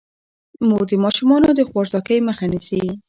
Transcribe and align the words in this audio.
مور 0.67 0.83
د 0.89 0.93
ماشومانو 1.03 1.49
د 1.55 1.59
خوارځواکۍ 1.69 2.17
مخه 2.27 2.45
نیسي. 2.51 2.83